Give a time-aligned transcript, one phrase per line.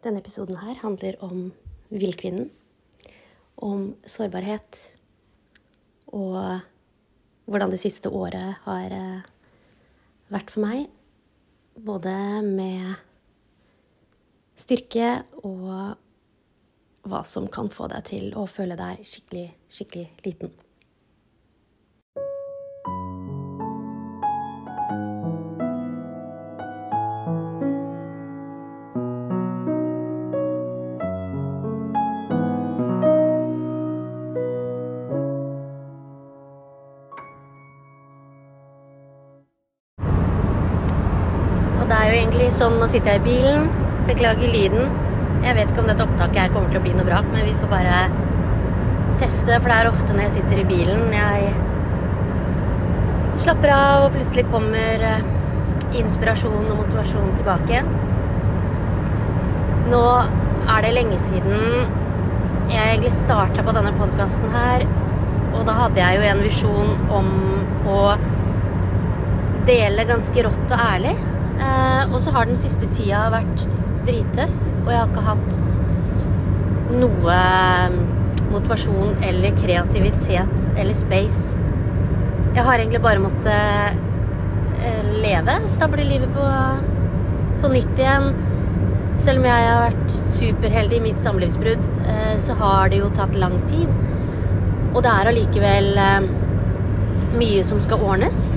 [0.00, 1.50] Denne episoden her handler om
[1.92, 2.48] villkvinnen.
[3.60, 4.78] Om sårbarhet.
[6.16, 6.38] Og
[7.44, 9.28] hvordan det siste året har eh,
[10.32, 10.86] vært for meg.
[11.76, 12.14] Både
[12.46, 12.94] med
[14.60, 15.68] styrke og
[17.10, 20.52] hva som kan få deg til å føle deg skikkelig, skikkelig liten.
[41.90, 43.70] Det er jo egentlig sånn Nå sitter jeg i bilen.
[44.06, 44.92] Beklager lyden.
[45.42, 47.56] Jeg vet ikke om dette opptaket her kommer til å bli noe bra, men vi
[47.56, 48.00] får bare
[49.20, 51.50] teste, for det er ofte når jeg sitter i bilen jeg
[53.40, 57.88] slapper av, og plutselig kommer inspirasjonen inspirasjon og motivasjon tilbake igjen.
[59.90, 60.02] Nå
[60.70, 61.88] er det lenge siden
[62.70, 64.84] jeg egentlig starta på denne podkasten her,
[65.54, 67.32] og da hadde jeg jo en visjon om
[67.90, 68.02] å
[69.66, 71.16] dele ganske rått og ærlig.
[71.60, 73.66] Eh, og så har den siste tida vært
[74.08, 75.58] drittøff, og jeg har ikke hatt
[77.00, 77.98] noe eh,
[78.50, 81.58] motivasjon eller kreativitet eller space.
[82.56, 84.00] Jeg har egentlig bare måttet
[84.80, 86.46] eh, leve, stable livet på,
[87.60, 88.32] på nytt igjen.
[89.20, 91.82] Selv om jeg har vært superheldig i mitt samlivsbrudd,
[92.40, 93.90] så har det jo tatt lang tid.
[94.94, 95.90] Og det er allikevel
[97.36, 98.54] mye som skal ordnes.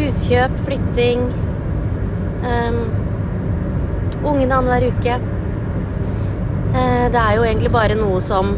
[0.00, 1.22] Huskjøp, flytting
[2.42, 2.78] um,
[4.22, 5.16] Ungene annenhver uke.
[6.72, 8.54] Uh, det er jo egentlig bare noe som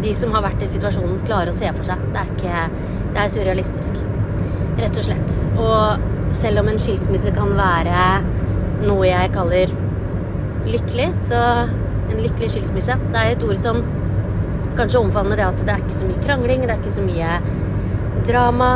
[0.00, 2.00] de som har vært i situasjonen, klarer å se for seg.
[2.14, 3.96] Det er ikke Det er surrealistisk.
[4.80, 5.38] Rett og slett.
[5.58, 8.04] Og selv om en skilsmisse kan være
[8.86, 9.72] noe jeg kaller
[10.70, 11.40] lykkelig, så
[12.10, 13.82] en lykkelig skilsmisse Det er et ord som
[14.78, 17.34] kanskje omfavner det at det er ikke så mye krangling, det er ikke så mye
[18.28, 18.70] drama.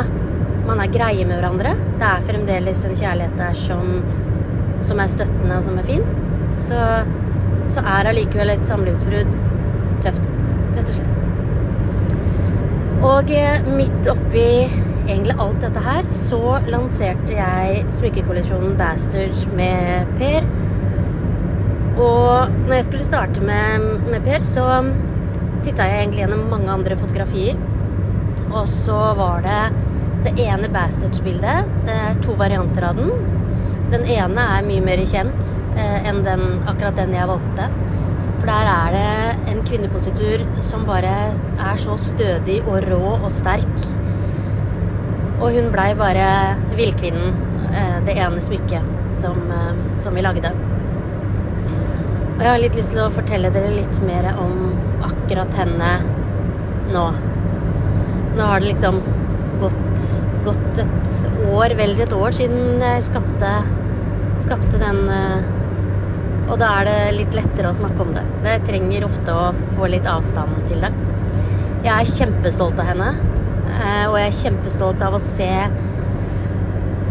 [0.65, 1.75] Man er greie med hverandre.
[1.99, 3.99] Det er fremdeles en kjærlighet der som,
[4.85, 6.05] som er støttende og som er fin.
[6.55, 6.79] Så,
[7.71, 9.31] så er allikevel et samlivsbrudd
[10.05, 10.27] tøft,
[10.75, 11.23] rett og slett.
[13.05, 14.45] Og eh, midt oppi
[15.05, 20.47] egentlig alt dette her, så lanserte jeg smykkekollisjonen Bastard med Per.
[21.95, 24.65] Og når jeg skulle starte med, med Per, så
[25.65, 27.59] titta jeg egentlig gjennom mange andre fotografier.
[28.51, 29.61] Og så var det
[30.25, 31.71] det ene Bastards-bildet.
[31.85, 33.34] Det er to varianter av den.
[33.95, 37.69] Den ene er mye mer kjent eh, enn den, akkurat den jeg valgte.
[38.41, 43.85] For der er det en kvinnepositur som bare er så stødig og rå og sterk.
[45.39, 46.25] Og hun blei bare
[46.75, 47.37] villkvinnen,
[47.71, 50.51] eh, det ene smykket som, eh, som vi lagde.
[52.35, 54.75] Og jeg har litt lyst til å fortelle dere litt mer om
[55.07, 55.93] akkurat henne
[56.91, 57.05] nå.
[58.35, 58.99] Nå har det liksom
[59.63, 60.05] gått,
[60.43, 61.17] gått et
[61.47, 63.55] år, vel et år siden jeg skapte,
[64.45, 65.53] skapte den eh,
[66.45, 68.23] Og da er det litt lettere å snakke om det.
[68.45, 70.91] Det trenger ofte å få litt avstand til det.
[71.85, 73.11] Jeg er kjempestolt av henne,
[73.75, 75.51] eh, og jeg er kjempestolt av å se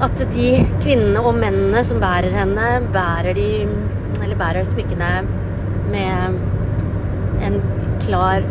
[0.04, 0.48] at de
[0.82, 3.50] kvinnene og mennene som bærer henne, bærer de
[4.24, 5.08] Eller bærer smykkene
[5.92, 6.36] med
[7.44, 7.56] en
[8.00, 8.44] klar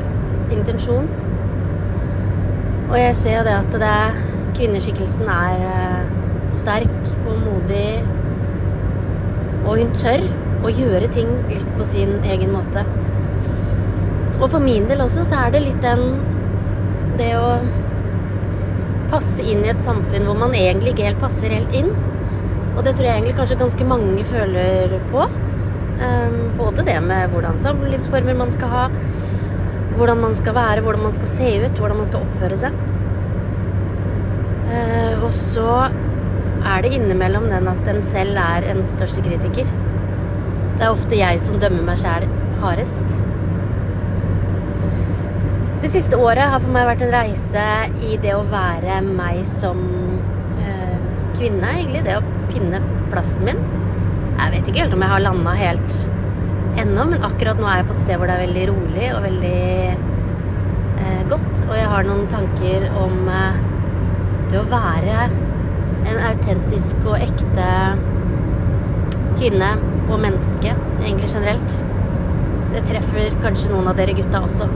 [0.54, 1.08] intensjon.
[2.92, 3.96] Og jeg ser jo det at det,
[4.54, 6.12] kvinneskikkelsen er eh,
[6.54, 8.04] sterk og modig.
[9.64, 10.26] Og hun tør
[10.64, 12.84] å gjøre ting litt på sin egen måte.
[14.40, 16.22] Og for min del også så er det litt den
[17.20, 17.50] Det å
[19.12, 21.92] passe inn i et samfunn hvor man egentlig ikke helt passer helt inn.
[22.74, 25.28] Og det tror jeg egentlig kanskje ganske mange føler på.
[26.02, 28.88] Um, både det med hvordan samlivsformer man skal ha,
[30.00, 32.82] hvordan man skal være, hvordan man skal se ut, hvordan man skal oppføre seg.
[34.66, 35.70] Uh, og så
[36.64, 39.68] er det innimellom den at en selv er en største kritiker.
[40.78, 42.26] Det er ofte jeg som dømmer meg sjæl
[42.64, 43.18] hardest.
[45.84, 47.64] Det siste året har for meg vært en reise
[48.08, 50.94] i det å være meg som øh,
[51.36, 52.06] kvinne, egentlig.
[52.08, 52.80] Det å finne
[53.12, 53.60] plassen min.
[54.38, 55.98] Jeg vet ikke helt om jeg har landa helt
[56.80, 59.26] ennå, men akkurat nå er jeg på et sted hvor det er veldig rolig og
[59.28, 59.60] veldig
[61.04, 61.66] øh, godt.
[61.68, 63.60] Og jeg har noen tanker om øh,
[64.54, 65.28] det å være
[66.08, 67.68] en autentisk og ekte
[69.40, 69.74] kvinne
[70.10, 71.78] og menneske, egentlig generelt.
[72.74, 74.68] Det treffer kanskje noen av dere gutta også.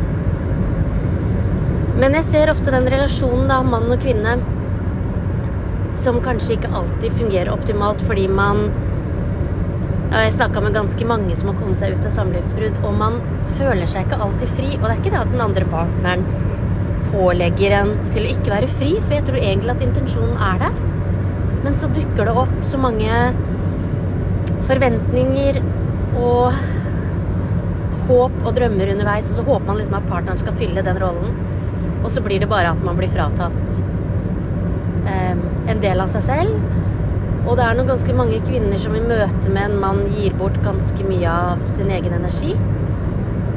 [1.98, 4.38] Men jeg ser ofte den relasjonen da, mann og kvinne
[5.98, 8.68] som kanskje ikke alltid fungerer optimalt fordi man
[10.08, 13.18] Jeg har snakka med ganske mange som har kommet seg ut av samlivsbrudd, og man
[13.58, 14.70] føler seg ikke alltid fri.
[14.78, 16.24] Og det er ikke det at den andre partneren
[17.10, 20.87] pålegger en til å ikke være fri, for jeg tror egentlig at intensjonen er der.
[21.64, 23.12] Men så dukker det opp så mange
[24.68, 25.60] forventninger
[26.18, 26.56] og
[28.08, 31.36] håp og drømmer underveis, og så håper man liksom at partneren skal fylle den rollen.
[32.04, 33.80] Og så blir det bare at man blir fratatt
[35.10, 35.36] eh,
[35.72, 36.68] en del av seg selv.
[37.48, 40.58] Og det er noen ganske mange kvinner som i møte med en mann gir bort
[40.66, 42.54] ganske mye av sin egen energi.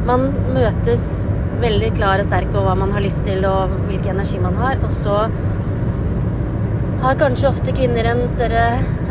[0.06, 1.26] Man møtes
[1.60, 4.78] veldig klar og sterk over hva man har lyst til og hvilken energi man har,
[4.80, 5.24] og så
[7.00, 8.64] har kanskje ofte kvinner en større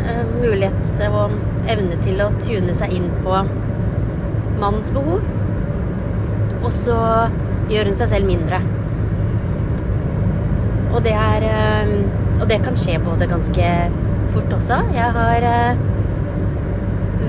[0.06, 1.32] eh, mulighet og
[1.70, 3.34] evne til å tune seg inn på
[4.60, 5.24] mannens behov,
[6.60, 6.98] og så
[7.70, 8.60] gjør hun seg selv mindre.
[10.90, 11.94] Og det er eh,
[12.40, 13.64] Og det kan skje både ganske
[14.32, 14.78] fort også.
[14.94, 15.82] Jeg har eh,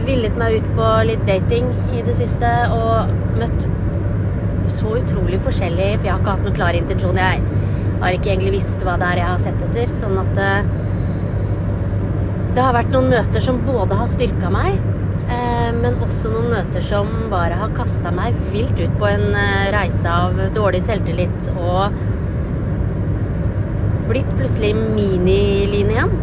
[0.06, 3.68] villet meg ut på litt dating i det siste og møtt
[4.72, 7.20] så utrolig forskjellig, for jeg har ikke hatt noen klar intensjon.
[7.20, 7.44] Jeg
[8.02, 9.92] har ikke egentlig visst hva det er jeg har sett etter.
[9.98, 10.72] Sånn at eh,
[12.56, 14.80] det har vært noen møter som både har styrka meg,
[15.28, 19.70] eh, men også noen møter som bare har kasta meg vilt ut på en eh,
[19.76, 21.96] reise av dårlig selvtillit og
[24.10, 26.18] blitt plutselig miniline igjen.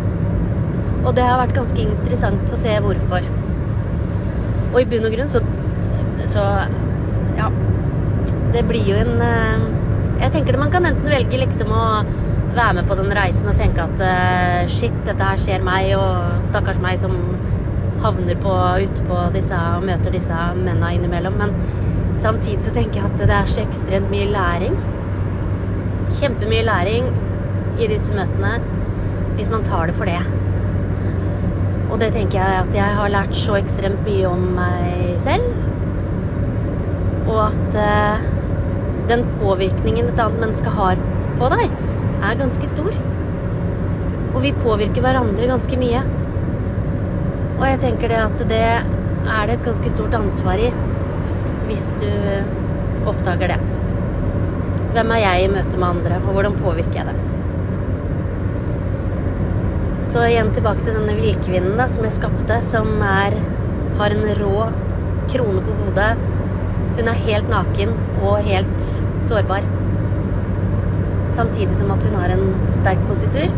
[1.07, 3.25] Og det har vært ganske interessant å se hvorfor.
[4.75, 5.45] Og i bunn og grunn så,
[6.29, 6.45] så
[7.39, 7.49] Ja.
[8.49, 9.21] Det blir jo en
[10.19, 11.85] Jeg tenker det man kan enten velge liksom å
[12.57, 16.45] være med på den reisen og tenke at uh, shit, dette her skjer meg, og
[16.47, 17.15] stakkars meg som
[18.03, 21.39] havner på, ute på disse og møter disse mennene innimellom.
[21.39, 21.55] Men
[22.19, 24.75] samtidig så tenker jeg at det er så ekstremt mye læring.
[26.19, 27.11] Kjempemye læring
[27.79, 28.59] i disse møtene
[29.39, 30.19] hvis man tar det for det.
[31.89, 35.47] Og det tenker jeg at jeg har lært så ekstremt mye om meg selv.
[37.29, 38.38] Og at uh,
[39.09, 41.01] den påvirkningen et annet menneske har
[41.39, 41.73] på deg,
[42.25, 42.99] er ganske stor.
[44.35, 46.03] Og vi påvirker hverandre ganske mye.
[47.59, 50.71] Og jeg tenker det at det er det et ganske stort ansvar i
[51.69, 52.09] hvis du
[53.09, 53.59] oppdager det.
[54.95, 57.19] Hvem er jeg i møte med andre, og hvordan påvirker jeg det?
[60.09, 63.35] Så igjen tilbake til denne villkvinnen som jeg skapte, som er,
[63.99, 64.69] har en rå
[65.29, 66.13] krone på hodet.
[66.99, 67.95] Hun er helt naken
[68.27, 68.89] og helt
[69.27, 69.67] sårbar.
[71.35, 73.53] Samtidig som at hun har en sterk positur.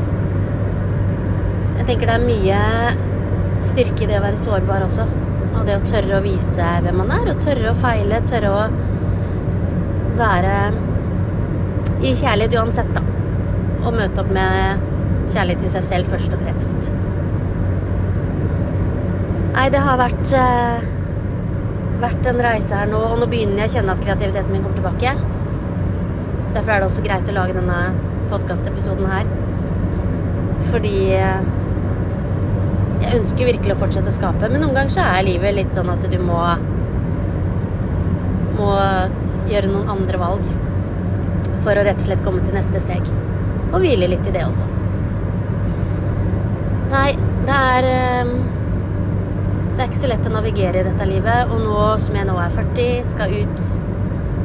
[1.79, 2.61] Jeg tenker det er mye
[3.65, 5.07] styrke i det å være sårbar også.
[5.51, 8.63] Og det å tørre å vise hvem man er, og tørre å feile, tørre å
[10.21, 10.55] være
[12.05, 13.03] i kjærlighet uansett, da.
[13.81, 14.87] Og møte opp med
[15.33, 16.91] kjærlighet til seg selv først og fremst.
[19.57, 21.00] Nei, det har vært uh,
[22.03, 24.81] vært en reise her nå, og nå begynner jeg å kjenne at kreativiteten min kommer
[24.81, 25.15] tilbake.
[26.55, 27.79] Derfor er det også greit å lage denne
[28.31, 29.31] podkastepisoden her.
[30.71, 31.47] Fordi uh,
[33.01, 35.91] jeg ønsker virkelig å fortsette å skape, men noen ganger så er livet litt sånn
[35.93, 36.41] at du må
[38.61, 38.73] må
[39.49, 40.49] gjøre noen andre valg
[41.65, 43.09] for å rett og slett komme til neste steg.
[43.71, 44.67] Og hvile litt i det også.
[46.91, 47.11] Nei,
[47.47, 48.35] det er ehm,
[49.81, 51.49] Det er ikke så lett å navigere i dette livet.
[51.49, 53.61] Og nå som jeg nå er 40, skal ut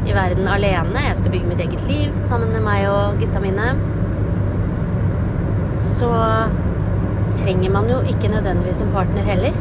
[0.08, 1.02] i verden alene.
[1.10, 3.66] Jeg skal bygge mitt eget liv sammen med meg og gutta mine.
[5.84, 6.08] Så
[7.36, 9.58] trenger man jo ikke nødvendigvis en partner heller.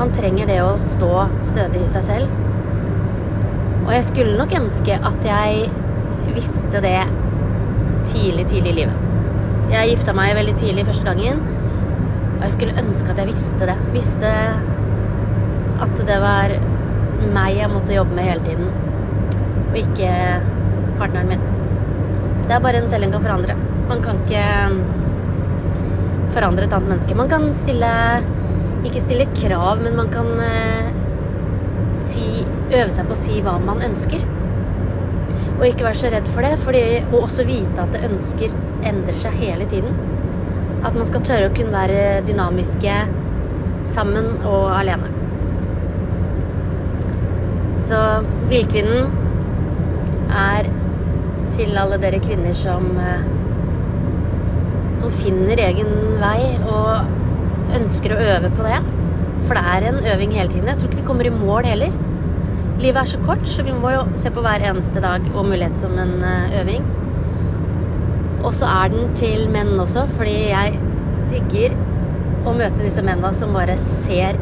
[0.00, 1.12] Man trenger det å stå
[1.46, 2.32] stødig i seg selv.
[3.84, 6.96] Og jeg skulle nok ønske at jeg visste det
[8.16, 9.70] tidlig, tidlig i livet.
[9.76, 11.46] Jeg gifta meg veldig tidlig første gangen.
[12.40, 13.78] Og jeg skulle ønske at jeg visste det.
[13.94, 14.34] Visste
[15.84, 16.54] at det var
[17.34, 18.68] meg jeg måtte jobbe med hele tiden,
[19.68, 20.10] og ikke
[20.98, 21.44] partneren min.
[22.48, 23.56] Det er bare en selv en kan forandre.
[23.88, 24.44] Man kan ikke
[26.32, 27.16] forandre et annet menneske.
[27.16, 27.92] Man kan stille
[28.86, 30.86] Ikke stille krav, men man kan eh,
[31.92, 34.22] si, øve seg på å si hva man ønsker.
[35.58, 38.54] Og ikke være så redd for det, fordi, og også vite at det ønsker
[38.86, 39.98] endrer seg hele tiden.
[40.86, 42.94] At man skal tørre å kunne være dynamiske
[43.90, 45.10] sammen og alene.
[47.88, 47.98] Så
[48.50, 49.08] Villkvinnen
[50.28, 50.66] er
[51.54, 53.22] til alle dere kvinner som eh,
[54.98, 58.80] som finner egen vei og ønsker å øve på det.
[59.46, 60.68] For det er en øving hele tiden.
[60.68, 61.94] Jeg tror ikke vi kommer i mål heller.
[62.82, 65.78] Livet er så kort, så vi må jo se på hver eneste dag og mulighet
[65.80, 66.84] som en eh, øving.
[68.44, 70.76] Og så er den til menn også, fordi jeg
[71.30, 71.74] digger
[72.46, 74.38] å møte disse mennene som bare ser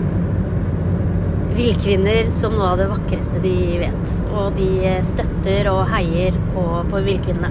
[1.57, 4.13] villkvinner som noe av det vakreste de vet.
[4.37, 7.51] Og de støtter og heier på, på villkvinnene.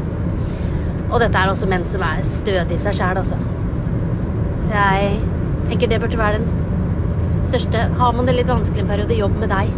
[1.11, 3.37] Og dette er også menn som er stødige i seg sjæl, altså.
[4.65, 5.19] Så jeg
[5.69, 9.51] tenker det burde være den største Har man det litt vanskelig en periode, jobb med
[9.53, 9.73] deg.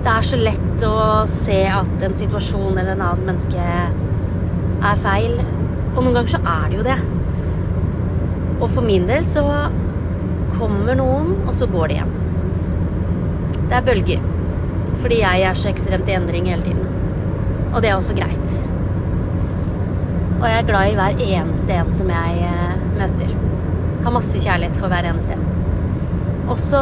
[0.00, 0.96] Det er så lett å
[1.28, 5.36] se at en situasjon eller en annen menneske er feil.
[5.92, 6.98] Og noen ganger så er det jo det.
[8.60, 9.44] Og for min del så
[10.56, 12.16] kommer noen, og så går de igjen.
[13.70, 14.22] Det er bølger.
[14.98, 16.86] Fordi jeg er så ekstremt i endring hele tiden.
[17.70, 18.56] Og det er også greit.
[20.40, 23.34] Og jeg er glad i hver eneste en som jeg eh, møter.
[24.02, 25.46] Har masse kjærlighet for hver eneste en.
[26.50, 26.80] Også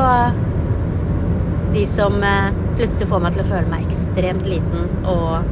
[1.75, 5.45] de som eh, plutselig får meg til å føle meg ekstremt liten og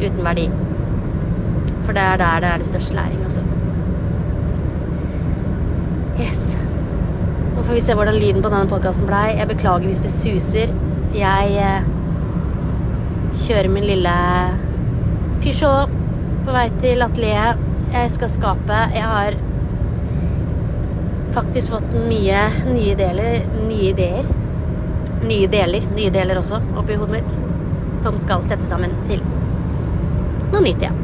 [0.00, 0.48] uten verdi.
[1.84, 3.44] For det er der det er det største læring, altså.
[6.22, 6.54] Yes.
[7.64, 9.38] Nå får vi se hvordan lyden på denne podkasten blei.
[9.38, 10.72] Jeg beklager hvis det suser.
[11.16, 11.86] Jeg eh,
[13.40, 14.12] kjører min lille
[15.40, 15.94] Peugeot
[16.44, 17.62] på vei til atelieret.
[17.94, 18.82] Jeg skal skape.
[18.92, 19.38] Jeg har
[21.32, 24.28] faktisk fått mye nye deler Nye ideer.
[25.24, 27.34] Nye deler, nye deler også, oppi hodet mitt.
[28.04, 29.24] Som skal settes sammen til
[30.52, 31.00] noe nytt igjen.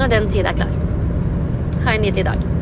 [0.00, 0.74] Når den tid er klar.
[1.84, 2.53] Ha en nydelig dag.